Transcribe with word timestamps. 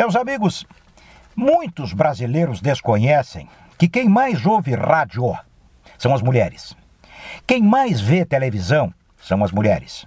Meus 0.00 0.16
amigos, 0.16 0.64
muitos 1.36 1.92
brasileiros 1.92 2.62
desconhecem 2.62 3.46
que 3.76 3.86
quem 3.86 4.08
mais 4.08 4.46
ouve 4.46 4.74
rádio 4.74 5.36
são 5.98 6.14
as 6.14 6.22
mulheres. 6.22 6.74
Quem 7.46 7.62
mais 7.62 8.00
vê 8.00 8.24
televisão 8.24 8.94
são 9.20 9.44
as 9.44 9.52
mulheres. 9.52 10.06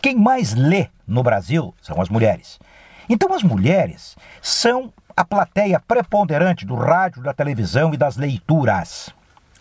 Quem 0.00 0.14
mais 0.14 0.54
lê 0.54 0.90
no 1.04 1.24
Brasil 1.24 1.74
são 1.82 2.00
as 2.00 2.08
mulheres. 2.08 2.60
Então, 3.08 3.34
as 3.34 3.42
mulheres 3.42 4.14
são 4.40 4.92
a 5.16 5.24
plateia 5.24 5.80
preponderante 5.80 6.64
do 6.64 6.76
rádio, 6.76 7.20
da 7.20 7.34
televisão 7.34 7.92
e 7.92 7.96
das 7.96 8.16
leituras. 8.16 9.12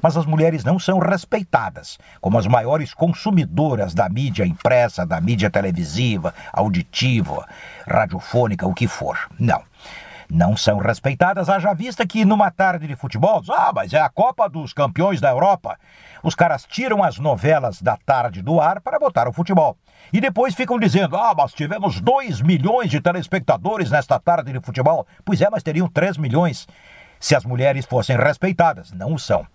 Mas 0.01 0.17
as 0.17 0.25
mulheres 0.25 0.63
não 0.63 0.77
são 0.77 0.99
respeitadas 0.99 1.97
como 2.19 2.37
as 2.37 2.47
maiores 2.47 2.93
consumidoras 2.93 3.93
da 3.93 4.09
mídia 4.09 4.45
impressa, 4.45 5.05
da 5.05 5.21
mídia 5.21 5.49
televisiva, 5.49 6.33
auditiva, 6.51 7.47
radiofônica, 7.87 8.67
o 8.67 8.73
que 8.73 8.87
for. 8.87 9.17
Não. 9.39 9.61
Não 10.29 10.57
são 10.57 10.79
respeitadas, 10.79 11.49
haja 11.49 11.73
vista 11.73 12.05
que 12.05 12.25
numa 12.25 12.49
tarde 12.49 12.87
de 12.87 12.95
futebol, 12.95 13.43
ah, 13.49 13.71
mas 13.73 13.93
é 13.93 13.99
a 13.99 14.09
Copa 14.09 14.49
dos 14.49 14.73
Campeões 14.73 15.21
da 15.21 15.29
Europa. 15.29 15.77
Os 16.23 16.33
caras 16.33 16.63
tiram 16.63 17.03
as 17.03 17.19
novelas 17.19 17.79
da 17.79 17.95
tarde 17.95 18.41
do 18.41 18.59
ar 18.59 18.81
para 18.81 18.97
botar 18.97 19.27
o 19.27 19.33
futebol. 19.33 19.77
E 20.11 20.19
depois 20.19 20.55
ficam 20.55 20.79
dizendo: 20.79 21.15
ah, 21.15 21.33
mas 21.37 21.53
tivemos 21.53 22.01
2 22.01 22.41
milhões 22.41 22.89
de 22.89 22.99
telespectadores 22.99 23.91
nesta 23.91 24.19
tarde 24.19 24.51
de 24.51 24.59
futebol. 24.59 25.05
Pois 25.23 25.39
é, 25.41 25.49
mas 25.49 25.61
teriam 25.61 25.87
3 25.87 26.17
milhões 26.17 26.67
se 27.19 27.35
as 27.35 27.45
mulheres 27.45 27.85
fossem 27.85 28.17
respeitadas. 28.17 28.91
Não 28.91 29.17
são. 29.19 29.45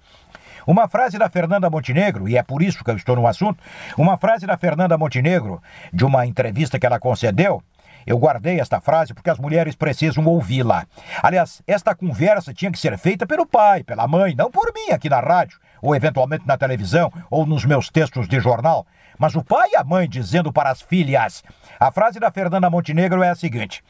Uma 0.66 0.88
frase 0.88 1.18
da 1.18 1.28
Fernanda 1.28 1.70
Montenegro, 1.70 2.28
e 2.28 2.36
é 2.36 2.42
por 2.42 2.62
isso 2.62 2.84
que 2.84 2.90
eu 2.90 2.96
estou 2.96 3.16
no 3.16 3.26
assunto, 3.26 3.62
uma 3.96 4.16
frase 4.16 4.46
da 4.46 4.56
Fernanda 4.56 4.96
Montenegro, 4.96 5.62
de 5.92 6.04
uma 6.04 6.26
entrevista 6.26 6.78
que 6.78 6.86
ela 6.86 6.98
concedeu, 6.98 7.62
eu 8.06 8.18
guardei 8.18 8.60
esta 8.60 8.80
frase 8.80 9.12
porque 9.12 9.30
as 9.30 9.38
mulheres 9.38 9.74
precisam 9.74 10.24
ouvi-la. 10.24 10.86
Aliás, 11.22 11.62
esta 11.66 11.94
conversa 11.94 12.54
tinha 12.54 12.72
que 12.72 12.78
ser 12.78 12.96
feita 12.98 13.26
pelo 13.26 13.46
pai, 13.46 13.82
pela 13.82 14.08
mãe, 14.08 14.34
não 14.34 14.50
por 14.50 14.72
mim 14.74 14.92
aqui 14.92 15.08
na 15.08 15.20
rádio, 15.20 15.58
ou 15.82 15.94
eventualmente 15.94 16.46
na 16.46 16.56
televisão, 16.56 17.12
ou 17.30 17.44
nos 17.44 17.64
meus 17.64 17.90
textos 17.90 18.26
de 18.26 18.40
jornal. 18.40 18.86
Mas 19.18 19.34
o 19.34 19.44
pai 19.44 19.70
e 19.72 19.76
a 19.76 19.84
mãe 19.84 20.08
dizendo 20.08 20.52
para 20.52 20.70
as 20.70 20.80
filhas. 20.80 21.44
A 21.78 21.92
frase 21.92 22.18
da 22.18 22.30
Fernanda 22.30 22.70
Montenegro 22.70 23.22
é 23.22 23.28
a 23.28 23.34
seguinte: 23.34 23.82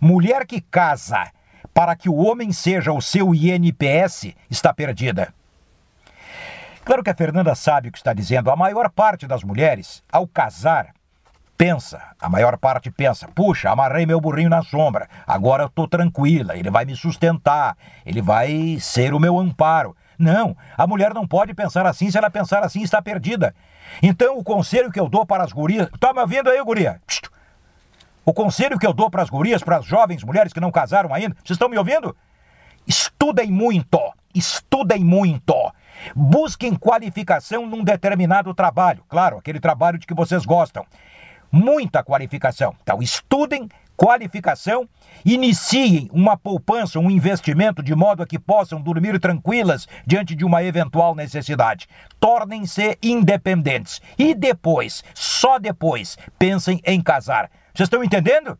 Mulher 0.00 0.44
que 0.44 0.60
casa 0.60 1.30
para 1.72 1.94
que 1.94 2.08
o 2.08 2.16
homem 2.16 2.52
seja 2.52 2.92
o 2.92 3.02
seu 3.02 3.34
INPS 3.34 4.34
está 4.50 4.72
perdida. 4.72 5.32
Claro 6.86 7.02
que 7.02 7.10
a 7.10 7.14
Fernanda 7.16 7.52
sabe 7.56 7.88
o 7.88 7.92
que 7.92 7.98
está 7.98 8.12
dizendo. 8.12 8.48
A 8.48 8.54
maior 8.54 8.88
parte 8.88 9.26
das 9.26 9.42
mulheres, 9.42 10.04
ao 10.10 10.24
casar, 10.24 10.94
pensa, 11.58 12.00
a 12.20 12.28
maior 12.28 12.56
parte 12.56 12.92
pensa, 12.92 13.26
puxa, 13.26 13.68
amarrei 13.68 14.06
meu 14.06 14.20
burrinho 14.20 14.48
na 14.48 14.62
sombra, 14.62 15.08
agora 15.26 15.64
eu 15.64 15.66
estou 15.66 15.88
tranquila, 15.88 16.56
ele 16.56 16.70
vai 16.70 16.84
me 16.84 16.94
sustentar, 16.94 17.76
ele 18.04 18.22
vai 18.22 18.78
ser 18.78 19.14
o 19.14 19.18
meu 19.18 19.36
amparo. 19.36 19.96
Não, 20.16 20.56
a 20.78 20.86
mulher 20.86 21.12
não 21.12 21.26
pode 21.26 21.52
pensar 21.54 21.84
assim, 21.86 22.08
se 22.08 22.16
ela 22.16 22.30
pensar 22.30 22.62
assim 22.62 22.82
está 22.82 23.02
perdida. 23.02 23.52
Então 24.00 24.38
o 24.38 24.44
conselho 24.44 24.92
que 24.92 25.00
eu 25.00 25.08
dou 25.08 25.26
para 25.26 25.42
as 25.42 25.50
gurias, 25.50 25.88
tá 25.98 26.14
me 26.14 26.20
ouvindo 26.20 26.48
aí, 26.48 26.62
guria? 26.62 27.00
O 28.24 28.32
conselho 28.32 28.78
que 28.78 28.86
eu 28.86 28.92
dou 28.92 29.10
para 29.10 29.24
as 29.24 29.28
gurias, 29.28 29.60
para 29.60 29.78
as 29.78 29.84
jovens 29.84 30.22
mulheres 30.22 30.52
que 30.52 30.60
não 30.60 30.70
casaram 30.70 31.12
ainda, 31.12 31.34
vocês 31.34 31.56
estão 31.56 31.68
me 31.68 31.78
ouvindo? 31.78 32.16
Estudem 32.86 33.50
muito, 33.50 33.98
estudem 34.32 35.02
muito. 35.02 35.52
Busquem 36.14 36.74
qualificação 36.74 37.66
num 37.66 37.82
determinado 37.82 38.52
trabalho, 38.54 39.04
claro, 39.08 39.38
aquele 39.38 39.60
trabalho 39.60 39.98
de 39.98 40.06
que 40.06 40.14
vocês 40.14 40.44
gostam 40.44 40.84
muita 41.50 42.02
qualificação. 42.02 42.74
Então, 42.82 43.02
estudem 43.02 43.68
qualificação, 43.96 44.86
iniciem 45.24 46.10
uma 46.12 46.36
poupança, 46.36 46.98
um 46.98 47.10
investimento 47.10 47.82
de 47.82 47.94
modo 47.94 48.22
a 48.22 48.26
que 48.26 48.38
possam 48.38 48.80
dormir 48.80 49.18
tranquilas 49.18 49.88
diante 50.06 50.34
de 50.34 50.44
uma 50.44 50.62
eventual 50.62 51.14
necessidade. 51.14 51.88
Tornem-se 52.20 52.98
independentes 53.02 54.02
e 54.18 54.34
depois, 54.34 55.02
só 55.14 55.58
depois, 55.58 56.18
pensem 56.38 56.80
em 56.84 57.00
casar. 57.00 57.50
Vocês 57.74 57.86
estão 57.86 58.04
entendendo? 58.04 58.58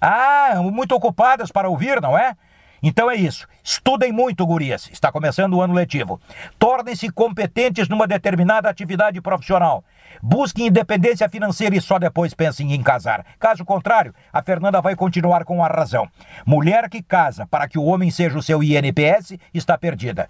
Ah, 0.00 0.54
muito 0.62 0.94
ocupadas 0.94 1.52
para 1.52 1.68
ouvir, 1.68 2.00
não 2.00 2.18
é? 2.18 2.34
Então 2.82 3.10
é 3.10 3.16
isso. 3.16 3.46
Estudem 3.62 4.12
muito, 4.12 4.46
gurias. 4.46 4.88
Está 4.92 5.12
começando 5.12 5.54
o 5.54 5.62
ano 5.62 5.74
letivo. 5.74 6.20
Tornem-se 6.58 7.10
competentes 7.10 7.88
numa 7.88 8.06
determinada 8.06 8.68
atividade 8.68 9.20
profissional. 9.20 9.84
Busquem 10.22 10.66
independência 10.66 11.28
financeira 11.28 11.76
e 11.76 11.80
só 11.80 11.98
depois 11.98 12.34
pensem 12.34 12.72
em 12.72 12.82
casar. 12.82 13.24
Caso 13.38 13.64
contrário, 13.64 14.14
a 14.32 14.42
Fernanda 14.42 14.80
vai 14.80 14.96
continuar 14.96 15.44
com 15.44 15.62
a 15.62 15.68
razão. 15.68 16.08
Mulher 16.44 16.88
que 16.88 17.02
casa 17.02 17.46
para 17.46 17.68
que 17.68 17.78
o 17.78 17.84
homem 17.84 18.10
seja 18.10 18.38
o 18.38 18.42
seu 18.42 18.62
INPS 18.62 19.36
está 19.52 19.76
perdida. 19.78 20.28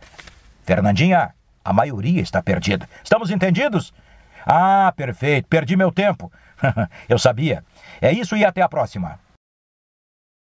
Fernandinha, 0.64 1.34
a 1.64 1.72
maioria 1.72 2.20
está 2.20 2.42
perdida. 2.42 2.88
Estamos 3.02 3.30
entendidos? 3.30 3.92
Ah, 4.46 4.92
perfeito. 4.96 5.48
Perdi 5.48 5.76
meu 5.76 5.92
tempo. 5.92 6.30
Eu 7.08 7.18
sabia. 7.18 7.64
É 8.00 8.12
isso 8.12 8.36
e 8.36 8.44
até 8.44 8.62
a 8.62 8.68
próxima. 8.68 9.18